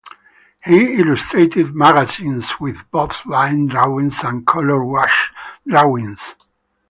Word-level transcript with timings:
He 0.65 0.95
illustrated 0.99 1.75
magazines 1.75 2.59
with 2.59 2.89
both 2.89 3.23
line 3.27 3.67
drawings 3.67 4.23
and 4.23 4.47
colour 4.47 4.83
wash 4.83 5.31
drawings. 5.67 6.33